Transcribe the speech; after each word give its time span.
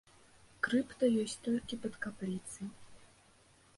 Крыпта 0.67 1.05
ёсць 1.23 1.37
толькі 1.49 1.79
пад 1.85 1.93
капліцай. 2.07 2.67